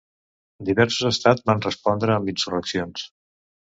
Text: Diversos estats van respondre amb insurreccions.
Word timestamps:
Diversos 0.69 1.09
estats 1.09 1.45
van 1.51 1.63
respondre 1.67 2.15
amb 2.17 2.33
insurreccions. 2.37 3.05